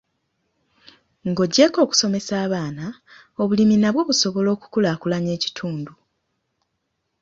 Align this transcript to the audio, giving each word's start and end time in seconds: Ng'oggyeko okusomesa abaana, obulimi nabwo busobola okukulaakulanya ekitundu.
Ng'oggyeko 1.29 1.77
okusomesa 1.85 2.33
abaana, 2.45 2.85
obulimi 3.41 3.75
nabwo 3.77 4.01
busobola 4.09 4.49
okukulaakulanya 4.55 5.31
ekitundu. 5.37 5.93